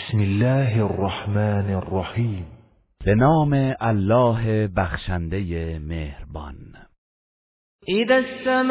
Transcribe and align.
بسم 0.00 0.18
الله 0.18 0.84
الرحمن 0.84 1.74
الرحیم. 1.74 2.46
به 3.04 3.14
نام 3.14 3.74
الله 3.80 4.68
بخشنده 4.68 5.78
مهربان. 5.78 6.56
اذا 7.88 8.16
السماء 8.16 8.70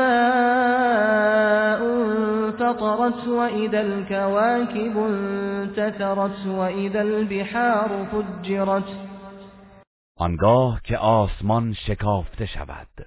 انفطرت 1.82 3.28
واذا 3.28 3.82
الكواكب 3.82 4.98
انتثرت 4.98 6.48
واذا 6.48 7.02
البحار 7.02 8.06
فجرت. 8.12 8.90
آنگاه 10.18 10.82
که 10.84 10.98
آسمان 10.98 11.74
شکافته 11.74 12.46
شود 12.46 13.06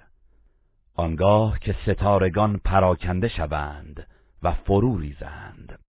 آنگاه 0.95 1.59
که 1.59 1.75
ستارگان 1.85 2.59
پراکنده 2.65 3.27
شوند 3.27 4.07
و 4.43 4.51
فرو 4.51 4.97
ریزند. 4.97 5.82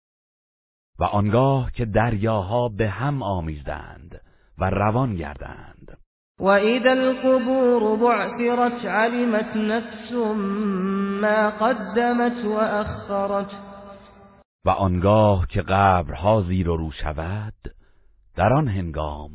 و 1.03 1.05
آنگاه 1.05 1.73
که 1.73 1.85
دریاها 1.85 2.69
به 2.69 2.89
هم 2.89 3.23
آمیزند 3.23 4.21
و 4.59 4.71
روان 4.71 5.17
گردند. 5.17 5.99
و 6.41 6.47
اذا 6.47 6.91
القبور 6.91 7.97
بعثرت 7.97 8.85
علمت 8.85 9.57
نفس 9.57 10.13
ما 11.23 11.51
قدمت 11.51 12.45
و 12.45 12.53
اخرت. 12.53 13.51
و 14.65 14.71
آنگاه 14.71 15.47
که 15.47 15.63
قبرها 15.63 16.43
زیر 16.43 16.69
و 16.69 16.77
رو 16.77 16.91
شود 16.91 17.55
در 18.37 18.53
آن 18.53 18.69
هنگام 18.69 19.31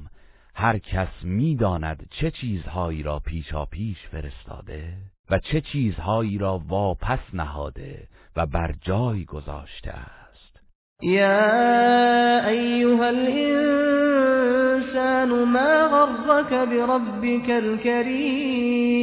هر 0.55 0.77
کس 0.77 1.23
می‌داند 1.23 2.08
چه 2.11 2.31
چیزهایی 2.31 3.03
را 3.03 3.20
پیشا 3.20 3.66
پیش 3.66 4.08
فرستاده 4.11 4.94
و 5.30 5.39
چه 5.39 5.61
چیزهایی 5.61 6.38
را 6.38 6.61
واپس 6.67 7.20
نهاده 7.34 8.08
و 8.36 8.45
بر 8.45 8.75
جای 8.81 9.25
گذاشته 9.25 9.91
است. 9.91 10.27
یا 11.01 12.47
ایها 12.47 13.07
الانسان 13.07 14.49
ما 15.29 15.88
غرك 15.88 16.53
بربك 16.69 17.49
الكریم 17.49 18.97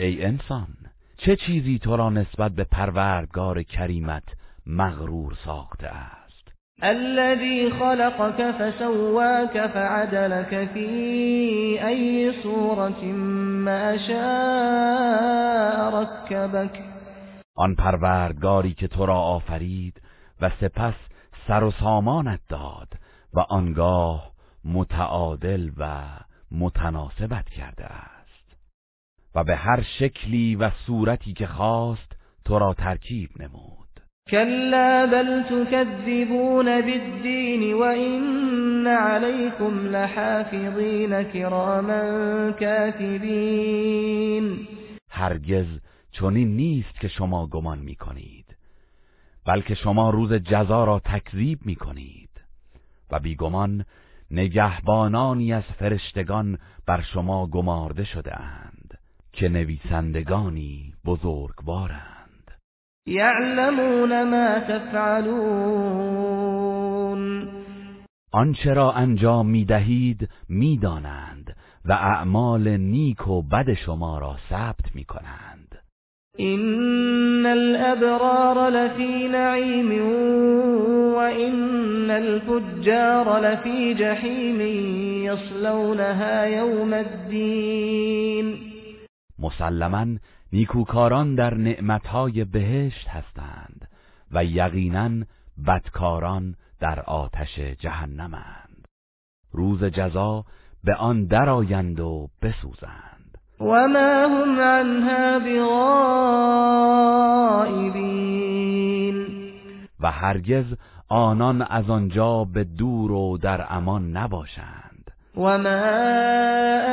ای 0.00 0.24
انسان 0.24 0.66
چه 1.16 1.36
چیزی 1.36 1.78
تو 1.78 1.96
را 1.96 2.10
نسبت 2.10 2.52
به 2.52 2.64
پروردگار 2.64 3.62
کریمت 3.62 4.22
مغرور 4.66 5.32
ساخته 5.44 5.86
است؟ 5.86 6.26
الذي 6.82 7.70
خلقك 7.70 8.50
فسواك 8.50 9.66
فعدلك 9.66 10.68
في 10.74 10.88
أي 11.86 12.32
صورة 12.42 13.04
ما 13.64 13.96
شاء 13.96 15.90
ركبك 16.02 16.95
آن 17.56 17.74
پروردگاری 17.74 18.74
که 18.74 18.88
تو 18.88 19.06
را 19.06 19.14
آفرید 19.14 20.02
و 20.40 20.50
سپس 20.60 20.94
سر 21.48 21.64
و 21.64 21.70
سامانت 21.70 22.40
داد 22.48 22.88
و 23.34 23.40
آنگاه 23.40 24.32
متعادل 24.64 25.70
و 25.76 26.02
متناسبت 26.50 27.48
کرده 27.48 27.84
است. 27.84 28.56
و 29.34 29.44
به 29.44 29.56
هر 29.56 29.82
شکلی 29.82 30.56
و 30.56 30.70
صورتی 30.70 31.32
که 31.32 31.46
خواست 31.46 32.16
تو 32.44 32.58
را 32.58 32.74
ترکیب 32.74 33.30
نمود. 33.42 33.86
كلا 34.30 35.06
بل 35.06 35.42
تكذبون 35.42 36.80
بالدين 36.80 37.74
وإن 37.74 38.86
عليكم 38.86 39.86
لحافظين 39.86 41.22
كراما 41.22 42.50
كاتبين 42.50 43.86
هرگز 45.10 45.66
چنین 46.20 46.56
نیست 46.56 47.00
که 47.00 47.08
شما 47.08 47.46
گمان 47.46 47.78
می 47.78 47.94
کنید 47.94 48.56
بلکه 49.46 49.74
شما 49.74 50.10
روز 50.10 50.32
جزا 50.32 50.84
را 50.84 50.98
تکذیب 50.98 51.58
می 51.64 51.76
کنید 51.76 52.30
و 53.10 53.20
بیگمان 53.20 53.84
نگهبانانی 54.30 55.52
از 55.52 55.62
فرشتگان 55.62 56.58
بر 56.86 57.02
شما 57.02 57.46
گمارده 57.46 58.04
شده 58.04 58.40
اند 58.40 58.98
که 59.32 59.48
نویسندگانی 59.48 60.94
بزرگوارند. 61.04 62.50
یعلمون 63.06 64.30
ما 64.30 64.60
تفعلون. 64.60 66.26
آنچه 68.32 68.74
را 68.74 68.92
انجام 68.92 69.46
می 69.46 69.64
دهید 69.64 70.28
می 70.48 70.78
دانند 70.78 71.56
و 71.84 71.92
اعمال 71.92 72.76
نیک 72.76 73.28
و 73.28 73.42
بد 73.42 73.74
شما 73.74 74.18
را 74.18 74.36
ثبت 74.50 74.94
می 74.94 75.04
کنند 75.04 75.75
این 76.36 77.46
الابرار 77.46 78.70
لفی 78.70 79.28
نعیم 79.28 80.02
و 81.14 81.16
این 81.16 82.10
الفجار 82.10 83.40
لفی 83.40 83.94
جحیم 83.94 84.60
یصلونها 85.24 86.48
یوم 86.48 86.92
الدین 86.92 88.58
مسلما 89.38 90.06
نیکوکاران 90.52 91.34
در 91.34 91.54
نعمتهای 91.54 92.44
بهشت 92.44 93.08
هستند 93.08 93.88
و 94.32 94.44
یقینا 94.44 95.10
بدکاران 95.66 96.54
در 96.80 97.00
آتش 97.00 97.58
جهنمند. 97.58 98.88
روز 99.52 99.84
جزا 99.84 100.44
به 100.84 100.94
آن 100.94 101.24
درآیند 101.24 102.00
و 102.00 102.28
بسوزند. 102.42 103.25
و 103.60 103.88
ما 103.88 104.26
هم 104.26 104.60
عنها 104.60 105.38
بغائبین 105.38 105.86
و 110.00 110.10
هرگز 110.10 110.64
آنان 111.08 111.62
از 111.62 111.90
آنجا 111.90 112.44
به 112.44 112.64
دور 112.64 113.12
و 113.12 113.38
در 113.38 113.66
امان 113.68 114.16
نباشند. 114.16 115.10
وما 115.36 115.96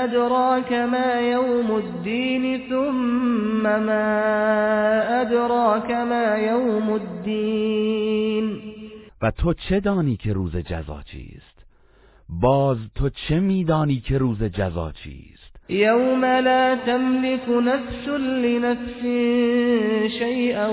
أدراك 0.03 0.71
ما 0.71 1.21
يوم 1.21 1.71
الدين 1.71 2.69
ثم 2.69 3.63
ما 3.63 4.21
أدراك 5.21 5.91
ما 5.91 6.37
يوم 6.37 6.89
الدين. 6.89 8.59
و 9.21 9.31
تو 9.31 9.53
چه 9.53 9.79
دانی 9.79 10.15
که 10.15 10.33
روز 10.33 10.55
جزا 10.55 11.01
چیست؟ 11.01 11.65
باز 12.29 12.77
تو 12.95 13.09
چه 13.09 13.39
میدانی 13.39 13.99
که 13.99 14.17
روز 14.17 14.43
جزا 14.43 14.91
چیست؟ 14.91 15.52
یوم 15.69 16.25
لا 16.25 16.75
تملك 16.75 17.49
نفس 17.49 18.07
لنفس 18.07 19.01
شيئا 20.19 20.67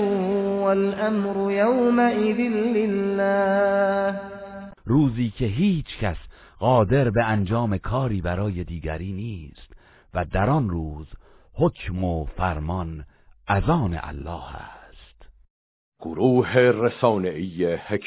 والامر 0.63 1.51
يومئذ 1.51 2.39
لله 2.75 4.19
روزی 4.85 5.29
که 5.29 5.45
هیچ 5.45 5.97
کس 6.01 6.17
قادر 6.59 7.09
به 7.09 7.25
انجام 7.25 7.77
کاری 7.77 8.21
برای 8.21 8.63
دیگری 8.63 9.13
نیست 9.13 9.73
و 10.13 10.25
در 10.25 10.49
آن 10.49 10.69
روز 10.69 11.07
حکم 11.53 12.03
و 12.03 12.25
فرمان 12.25 13.05
از 13.47 13.69
آن 13.69 13.99
الله 14.03 14.55
است. 14.55 15.29
گروه 15.99 16.57
رسانه‌ای 16.57 17.73
حکمت 17.75 18.01